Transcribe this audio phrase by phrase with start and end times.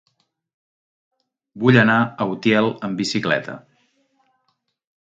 [1.65, 3.61] Vull anar a Utiel amb bicicleta.